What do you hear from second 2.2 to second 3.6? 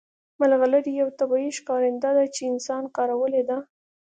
چې انسان کارولې ده